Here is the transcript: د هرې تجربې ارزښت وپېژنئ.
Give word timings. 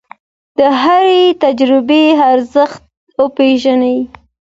د 0.57 0.59
هرې 0.81 1.21
تجربې 1.43 2.03
ارزښت 2.31 2.81
وپېژنئ. 3.21 3.99